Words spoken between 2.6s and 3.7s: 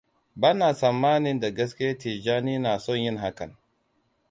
son yin hakan.